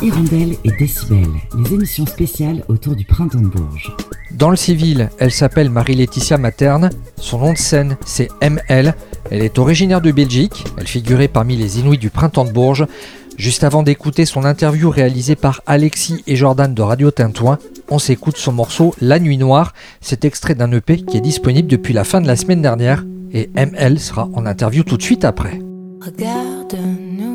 [0.00, 1.26] Hirondelle et Décibel,
[1.56, 3.94] les émissions spéciales autour du printemps de Bourges.
[4.30, 6.90] Dans le civil, elle s'appelle Marie-Laetitia Materne.
[7.16, 8.94] Son nom de scène, c'est ML.
[9.30, 10.64] Elle est originaire de Belgique.
[10.76, 12.86] Elle figurait parmi les Inuits du printemps de Bourges.
[13.36, 17.58] Juste avant d'écouter son interview réalisée par Alexis et Jordan de Radio Tintouin,
[17.88, 19.74] on s'écoute son morceau La Nuit Noire.
[20.00, 23.50] C'est extrait d'un EP qui est disponible depuis la fin de la semaine dernière et
[23.54, 25.60] ML sera en interview tout de suite après.
[26.00, 27.27] Regarde-nous,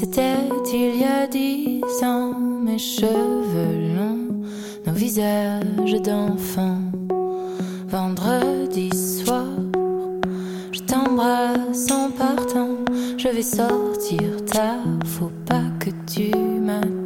[0.00, 2.32] c'était il y a dix ans,
[2.64, 4.46] mes cheveux longs,
[4.86, 6.80] nos visages d'enfants.
[7.86, 9.44] Vendredi soir,
[10.72, 12.76] je t'embrasse en partant,
[13.18, 16.99] je vais sortir tard, faut pas que tu m'attendes.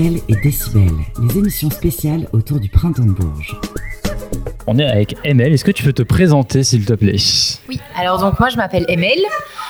[0.00, 3.56] Et Décibel, les émissions spéciales autour du printemps de Bourges.
[4.68, 5.52] On est avec ML.
[5.52, 7.16] Est-ce que tu peux te présenter, s'il te plaît?
[7.68, 9.18] Oui, alors donc moi je m'appelle Emel.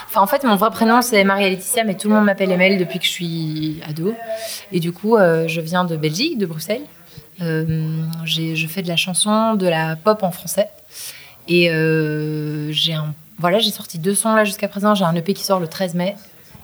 [0.07, 2.77] Enfin en fait mon vrai prénom c'est Maria Laetitia mais tout le monde m'appelle Emel
[2.79, 4.13] depuis que je suis ado.
[4.71, 6.83] Et du coup euh, je viens de Belgique, de Bruxelles.
[7.41, 10.69] Euh, j'ai- je fais de la chanson, de la pop en français.
[11.49, 14.95] Et euh, j'ai un, voilà, j'ai sorti deux sons là jusqu'à présent.
[14.95, 16.17] J'ai un EP qui sort le 13 mai.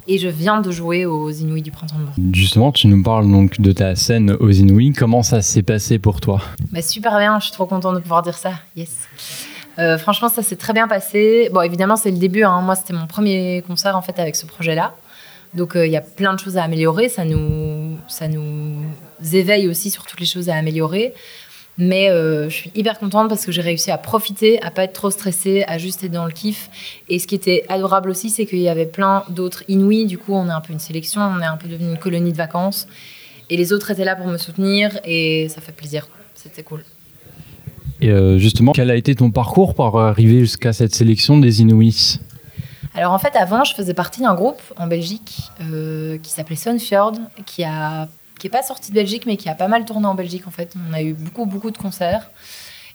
[0.07, 2.35] Et je viens de jouer aux Inuits du printemps de Bourges.
[2.35, 4.93] Justement, tu nous parles donc de ta scène aux Inuits.
[4.93, 6.43] Comment ça s'est passé pour toi?
[6.73, 8.53] Bah, super bien, je suis trop contente de pouvoir dire ça.
[8.77, 8.91] Yes.
[9.79, 11.49] Euh, franchement, ça s'est très bien passé.
[11.53, 12.45] Bon, évidemment, c'est le début.
[12.45, 12.61] hein.
[12.61, 14.95] Moi, c'était mon premier concert en fait avec ce projet-là.
[15.55, 17.09] Donc, euh, il y a plein de choses à améliorer.
[17.09, 18.77] Ça nous, ça nous
[19.33, 21.15] éveille aussi sur toutes les choses à améliorer.
[21.76, 24.93] Mais euh, je suis hyper contente parce que j'ai réussi à profiter, à pas être
[24.93, 26.71] trop stressée, à juste être dans le kiff.
[27.09, 30.06] Et ce qui était adorable aussi, c'est qu'il y avait plein d'autres Inuits.
[30.06, 32.32] Du coup, on est un peu une sélection, on est un peu devenu une colonie
[32.32, 32.87] de vacances.
[33.50, 36.09] Et les autres étaient là pour me soutenir et ça fait plaisir.
[36.35, 36.85] C'était cool.
[38.00, 42.21] Et euh, justement, quel a été ton parcours pour arriver jusqu'à cette sélection des Inuits?
[42.94, 47.15] Alors en fait, avant, je faisais partie d'un groupe en Belgique euh, qui s'appelait Sunfjord,
[47.44, 48.09] qui a
[48.39, 50.51] qui est pas sorti de Belgique, mais qui a pas mal tourné en Belgique en
[50.51, 50.75] fait.
[50.91, 52.31] On a eu beaucoup beaucoup de concerts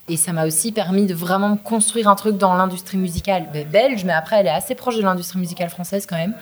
[0.08, 4.12] Et ça m'a aussi permis de vraiment construire un truc dans l'industrie musicale belge, mais
[4.12, 6.34] après, elle est assez proche de l'industrie musicale française quand même.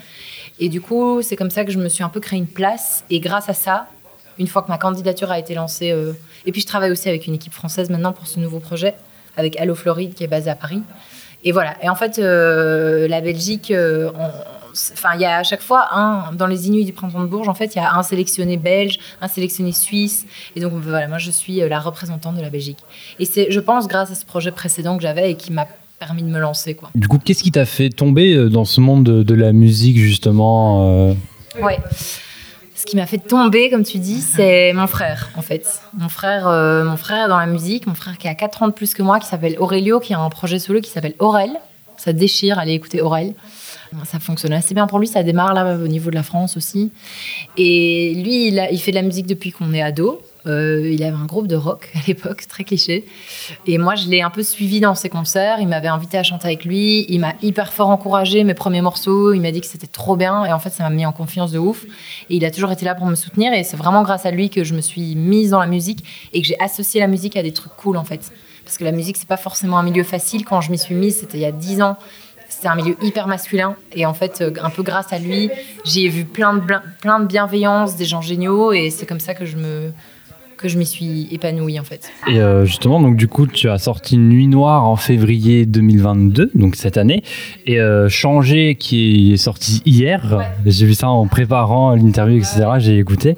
[0.61, 3.05] Et du coup, c'est comme ça que je me suis un peu créé une place.
[3.11, 3.87] Et grâce à ça,
[4.39, 6.12] une fois que ma candidature a été lancée, euh,
[6.47, 8.95] et puis je travaille aussi avec une équipe française maintenant pour ce nouveau projet,
[9.37, 10.83] avec Allo Floride qui est basé à Paris.
[11.45, 11.77] Et voilà.
[11.83, 14.11] Et en fait, euh, la Belgique, euh,
[14.73, 17.49] enfin, il y a à chaque fois un dans les Inuits du printemps de Bourges.
[17.49, 20.26] En fait, il y a un sélectionné belge, un sélectionné suisse.
[20.56, 22.79] Et donc voilà, moi je suis euh, la représentante de la Belgique.
[23.19, 25.67] Et c'est, je pense, grâce à ce projet précédent que j'avais et qui m'a
[25.99, 26.91] permis de me lancer, quoi.
[26.94, 29.99] Du coup, qu'est-ce qui t'a fait tomber euh, dans ce monde de, de la musique,
[29.99, 31.14] justement euh,
[31.61, 31.79] Ouais.
[32.75, 35.67] Ce qui m'a fait tomber, comme tu dis, c'est mon frère, en fait.
[35.99, 38.73] Mon frère, euh, mon frère dans la musique, mon frère qui a 4 ans de
[38.73, 41.50] plus que moi, qui s'appelle Aurelio, qui a un projet solo qui s'appelle Aurel.
[41.99, 43.35] Ça déchire, allez écouter Aurel.
[44.05, 46.93] Ça fonctionne assez bien pour lui, ça démarre là au niveau de la France aussi.
[47.56, 50.23] Et lui, il fait de la musique depuis qu'on est ado.
[50.47, 53.05] Euh, il avait un groupe de rock à l'époque, très cliché.
[53.67, 55.59] Et moi, je l'ai un peu suivi dans ses concerts.
[55.61, 57.06] Il m'avait invité à chanter avec lui.
[57.09, 59.33] Il m'a hyper fort encouragé mes premiers morceaux.
[59.33, 60.45] Il m'a dit que c'était trop bien.
[60.45, 61.85] Et en fait, ça m'a mis en confiance de ouf.
[62.31, 63.53] Et il a toujours été là pour me soutenir.
[63.53, 66.41] Et c'est vraiment grâce à lui que je me suis mise dans la musique et
[66.41, 68.33] que j'ai associé la musique à des trucs cool, en fait.
[68.69, 70.44] Parce que la musique, c'est pas forcément un milieu facile.
[70.44, 71.97] Quand je m'y suis mise, c'était il y a 10 ans.
[72.50, 73.76] C'était un milieu hyper masculin.
[73.94, 75.49] Et en fait, euh, un peu grâce à lui,
[75.87, 76.62] j'y ai vu plein de,
[77.00, 78.73] plein de bienveillance, des gens géniaux.
[78.73, 79.91] Et c'est comme ça que je me
[80.59, 82.11] que je m'y suis épanouie en fait.
[82.26, 86.76] Et euh, justement, donc du coup, tu as sorti Nuit Noire en février 2022, donc
[86.76, 87.23] cette année,
[87.64, 90.53] et euh, Changer qui est sorti hier.
[90.67, 92.67] J'ai vu ça en préparant l'interview, etc.
[92.79, 93.37] J'ai écouté.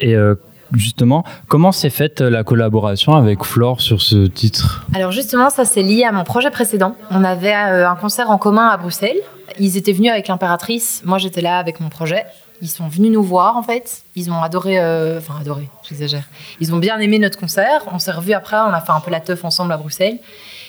[0.00, 0.34] Et euh,
[0.72, 4.86] justement, comment s'est faite la collaboration avec Flore sur ce titre?
[4.94, 6.96] Alors justement, ça c'est lié à mon projet précédent.
[7.10, 9.20] On avait euh, un concert en commun à Bruxelles.
[9.58, 11.02] Ils étaient venus avec l'impératrice.
[11.04, 12.24] Moi, j'étais là avec mon projet.
[12.62, 14.02] Ils sont venus nous voir en fait.
[14.16, 16.24] Ils ont adoré, euh, enfin adoré, j'exagère.
[16.60, 17.82] Ils ont bien aimé notre concert.
[17.90, 18.56] On s'est revus après.
[18.56, 20.18] On a fait un peu la teuf ensemble à Bruxelles.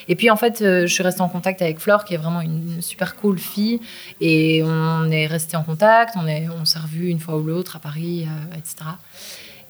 [0.07, 2.41] Et puis en fait, euh, je suis restée en contact avec Flore, qui est vraiment
[2.41, 3.81] une super cool fille.
[4.21, 6.15] Et on est resté en contact.
[6.17, 8.75] On est, on s'est revus une fois ou l'autre à Paris, euh, etc.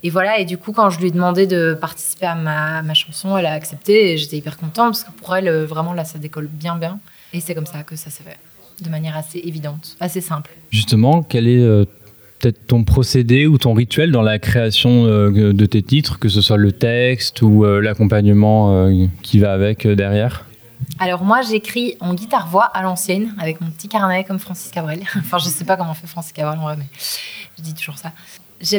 [0.03, 2.94] Et voilà, et du coup, quand je lui ai demandé de participer à ma, ma
[2.94, 6.06] chanson, elle a accepté et j'étais hyper contente parce que pour elle, euh, vraiment, là,
[6.06, 7.00] ça décolle bien, bien.
[7.33, 8.38] Et c'est comme ça que ça s'est fait,
[8.83, 10.51] de manière assez évidente, assez simple.
[10.69, 11.86] Justement, quel est euh,
[12.39, 16.42] peut-être ton procédé ou ton rituel dans la création euh, de tes titres, que ce
[16.42, 18.89] soit le texte ou euh, l'accompagnement
[19.21, 20.45] qui va avec derrière?
[21.00, 25.01] Alors moi, j'écris en guitare-voix à l'ancienne, avec mon petit carnet comme Francis Cabrel.
[25.18, 26.88] enfin, je sais pas comment fait Francis Cabrel en vrai, mais
[27.57, 28.12] je dis toujours ça.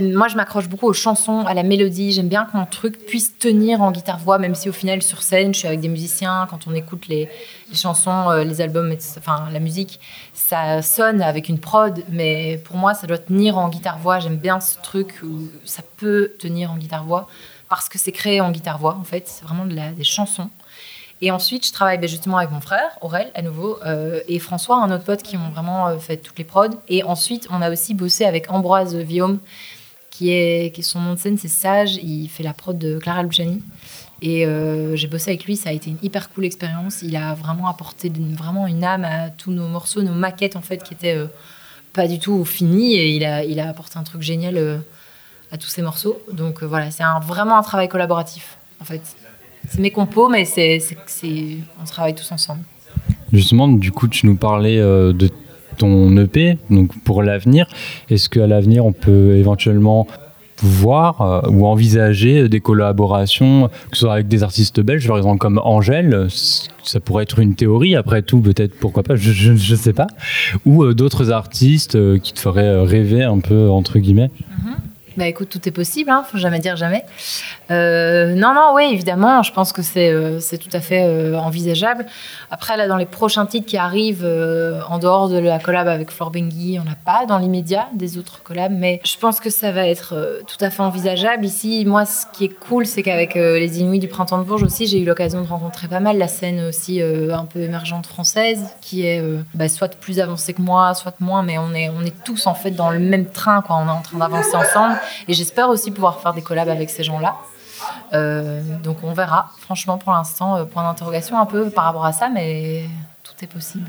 [0.01, 2.13] Moi, je m'accroche beaucoup aux chansons, à la mélodie.
[2.13, 5.53] J'aime bien que mon truc puisse tenir en guitare-voix, même si au final, sur scène,
[5.53, 6.47] je suis avec des musiciens.
[6.49, 7.29] Quand on écoute les,
[7.75, 9.99] chansons, euh, les albums, enfin la musique,
[10.35, 12.05] ça sonne avec une prod.
[12.09, 14.21] Mais pour moi, ça doit tenir en guitare-voix.
[14.21, 17.27] J'aime bien ce truc où ça peut tenir en guitare-voix
[17.69, 19.27] parce que c'est créé en guitare-voix, en fait.
[19.27, 20.51] C'est vraiment de des chansons.
[21.25, 24.83] Et ensuite, je travaille ben, justement avec mon frère, Aurel, à nouveau, euh, et François,
[24.83, 26.67] un autre pote qui ont vraiment euh, fait toutes les prods.
[26.89, 29.39] Et ensuite, on a aussi bossé avec Ambroise Viaume,
[30.11, 31.95] qui est, son nom de scène, c'est Sage.
[32.03, 33.63] Il fait la prod de Clara Luciani.
[34.21, 37.03] Et euh, j'ai bossé avec lui, ça a été une hyper cool expérience.
[37.03, 40.61] Il a vraiment apporté d'une- vraiment une âme à tous nos morceaux, nos maquettes en
[40.61, 41.19] fait, qui étaient
[41.93, 42.95] pas du tout finies.
[42.95, 44.81] Et il a, apporté un truc génial
[45.53, 46.21] à tous ces morceaux.
[46.33, 49.03] Donc voilà, c'est vraiment un travail collaboratif en fait.
[49.73, 50.81] C'est mes compos, mais c'est,
[51.81, 52.61] on travaille tous ensemble.
[53.33, 55.31] Justement, du coup, tu nous parlais euh, de
[55.79, 57.67] ton EP, donc pour l'avenir.
[58.11, 60.07] Est-ce qu'à l'avenir, on peut éventuellement
[60.59, 65.39] voir euh, ou envisager des collaborations, que ce soit avec des artistes belges, par exemple
[65.39, 69.95] comme Angèle, ça pourrait être une théorie, après tout, peut-être, pourquoi pas, je ne sais
[69.95, 70.07] pas,
[70.67, 74.31] ou euh, d'autres artistes qui te feraient rêver un peu, entre guillemets?
[75.17, 77.05] Bah écoute, tout est possible, hein, faut jamais dire jamais.
[77.71, 82.07] Euh, non, non, oui, évidemment, je pense que c'est euh, tout à fait euh, envisageable.
[82.51, 86.11] Après, là, dans les prochains titres qui arrivent, euh, en dehors de la collab avec
[86.11, 89.71] Flore Benguy, on n'a pas dans l'immédiat des autres collabs, mais je pense que ça
[89.71, 91.45] va être tout à fait envisageable.
[91.45, 94.87] Ici, moi, ce qui est cool, c'est qu'avec les Inuits du Printemps de Bourges aussi,
[94.87, 99.07] j'ai eu l'occasion de rencontrer pas mal la scène aussi un peu émergente française, qui
[99.07, 99.23] est
[99.55, 102.55] bah, soit plus avancée que moi, soit moins, mais on est, on est tous en
[102.55, 103.77] fait dans le même train, quoi.
[103.77, 104.97] On est en train d'avancer ensemble.
[105.29, 107.37] Et j'espère aussi pouvoir faire des collabs avec ces gens-là.
[108.13, 109.51] Euh, donc on verra.
[109.59, 112.85] Franchement, pour l'instant, euh, point d'interrogation un peu par rapport à ça, mais
[113.23, 113.89] tout est possible.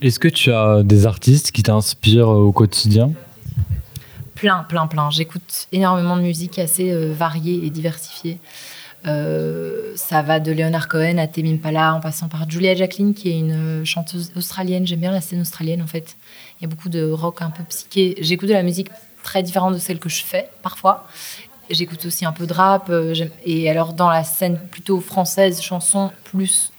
[0.00, 3.12] Est-ce que tu as des artistes qui t'inspirent euh, au quotidien?
[4.34, 5.10] Plein, plein, plein.
[5.10, 8.38] J'écoute énormément de musique assez euh, variée et diversifiée.
[9.06, 13.30] Euh, ça va de Leonard Cohen à Tame Impala, en passant par Julia Jacqueline, qui
[13.30, 14.86] est une chanteuse australienne.
[14.86, 16.16] J'aime bien la scène australienne, en fait.
[16.60, 18.16] Il y a beaucoup de rock un peu psyché.
[18.20, 18.88] J'écoute de la musique
[19.26, 21.04] très différente de celle que je fais, parfois.
[21.68, 22.88] J'écoute aussi un peu de rap.
[22.90, 23.12] euh,
[23.44, 26.72] et alors, dans la scène plutôt française, chanson plus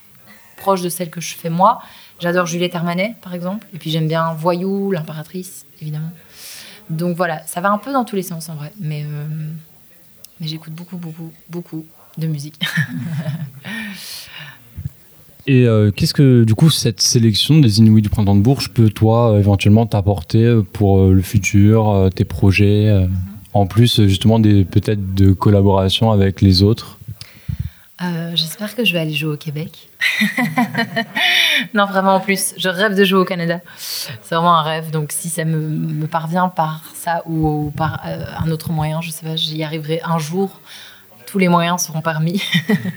[0.55, 1.81] proche de celle que je fais moi,
[2.21, 3.67] j'adore Juliette Armanet, par exemple.
[3.73, 6.11] Et puis, j'aime bien Voyou, l'impératrice, évidemment.
[6.89, 8.71] Donc voilà, ça va un peu dans tous les sens en vrai.
[8.79, 9.25] Mais, euh,
[10.39, 11.85] mais j'écoute beaucoup, beaucoup, beaucoup
[12.17, 12.59] de musique.
[15.49, 18.89] Et euh, qu'est-ce que, du coup, cette sélection des Inuits du Printemps de Bourges peut,
[18.89, 23.07] toi, éventuellement t'apporter euh, pour euh, le futur, euh, tes projets, euh,
[23.53, 26.97] en plus, justement, des, peut-être de collaboration avec les autres?
[28.03, 29.89] Euh, J'espère que je vais aller jouer au Québec.
[31.73, 33.61] non, vraiment, en plus, je rêve de jouer au Canada.
[33.77, 34.91] C'est vraiment un rêve.
[34.91, 39.01] Donc, si ça me, me parvient par ça ou, ou par euh, un autre moyen,
[39.01, 40.59] je sais pas, j'y arriverai un jour.
[41.37, 42.41] Les moyens seront permis.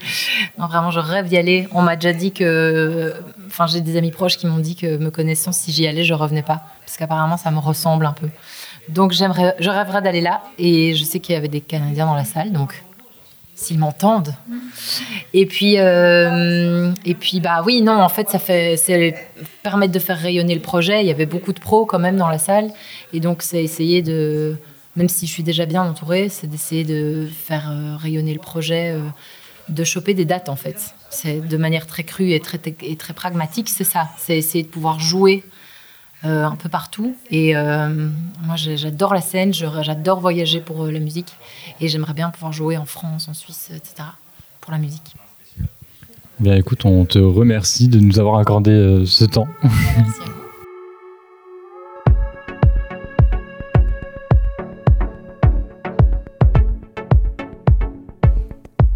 [0.59, 1.69] non, vraiment, je rêve d'y aller.
[1.73, 3.15] On m'a déjà dit que.
[3.47, 6.15] Enfin, j'ai des amis proches qui m'ont dit que, me connaissant, si j'y allais, je
[6.15, 6.63] revenais pas.
[6.85, 8.29] Parce qu'apparemment, ça me ressemble un peu.
[8.89, 10.43] Donc, j'aimerais, je rêverais d'aller là.
[10.59, 12.53] Et je sais qu'il y avait des Canadiens dans la salle.
[12.53, 12.83] Donc,
[13.61, 14.35] s'ils m'entendent.
[15.35, 19.15] Et puis, euh, et puis, bah oui, non, en fait, ça fait, c'est
[19.63, 21.03] permettre de faire rayonner le projet.
[21.03, 22.71] Il y avait beaucoup de pros quand même dans la salle,
[23.13, 24.57] et donc c'est essayer de,
[24.97, 28.93] même si je suis déjà bien entourée, c'est d'essayer de faire euh, rayonner le projet,
[28.93, 29.03] euh,
[29.69, 30.95] de choper des dates en fait.
[31.11, 34.09] C'est de manière très crue et très et très pragmatique, c'est ça.
[34.17, 35.45] C'est essayer de pouvoir jouer
[36.27, 37.17] euh, un peu partout.
[37.31, 37.89] Et euh,
[38.43, 41.33] moi, j'adore la scène, j'adore voyager pour la musique,
[41.81, 44.09] et j'aimerais bien pouvoir jouer en France, en Suisse, etc.
[44.61, 45.15] pour la musique.
[46.39, 49.49] Bien, écoute, on te remercie de nous avoir accordé euh, ce temps.
[49.63, 50.21] Merci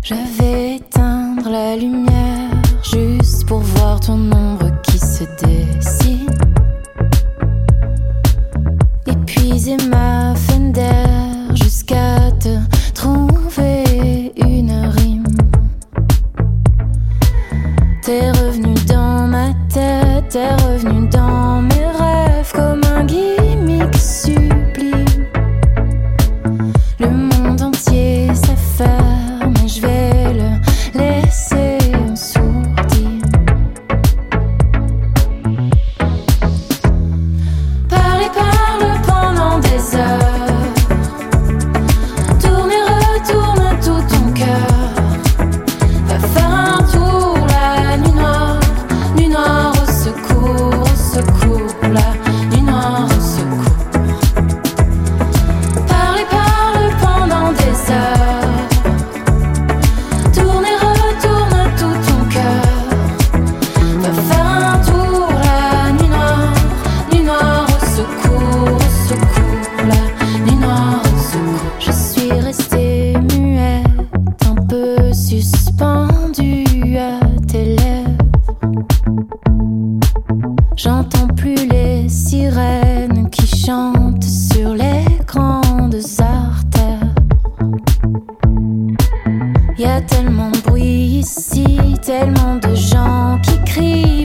[0.07, 2.51] Je vais éteindre la lumière
[2.83, 6.29] juste pour voir ton ombre qui se dessine.
[9.07, 10.24] Épuiser ma
[91.25, 94.24] ici, tellement de gens qui crient,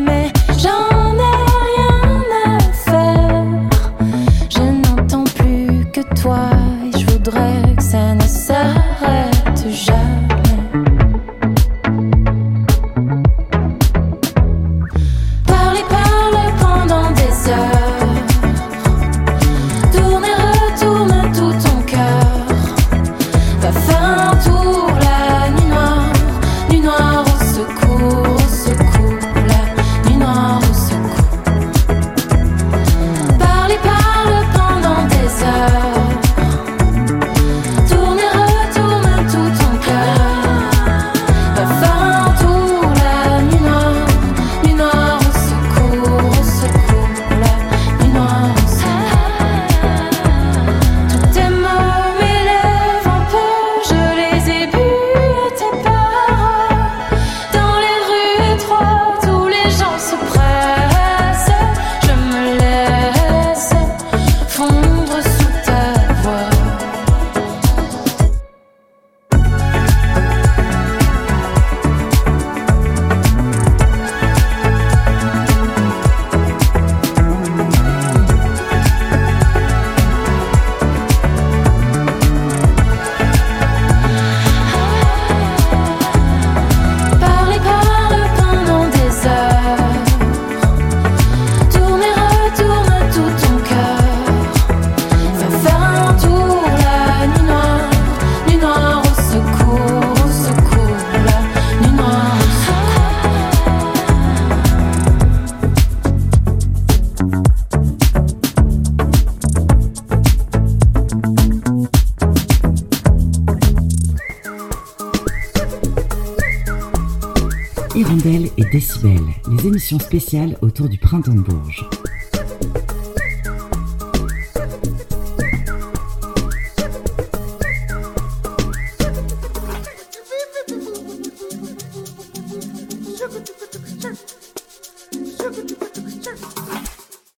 [118.79, 121.85] Les émissions spéciales autour du printemps de Bourges.